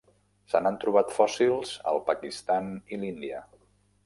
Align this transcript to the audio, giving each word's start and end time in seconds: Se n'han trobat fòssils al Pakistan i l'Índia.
Se 0.53 0.61
n'han 0.67 0.79
trobat 0.83 1.13
fòssils 1.17 1.75
al 1.93 2.01
Pakistan 2.09 2.73
i 2.97 3.01
l'Índia. 3.05 3.45